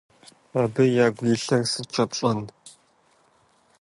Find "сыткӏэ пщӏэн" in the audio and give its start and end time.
1.71-2.39